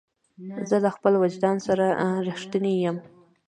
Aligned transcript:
زه 0.69 0.77
له 0.83 0.89
خپل 0.95 1.13
وجدان 1.23 1.57
سره 1.67 1.85
رښتینی 2.27 2.73
یم. 2.85 2.97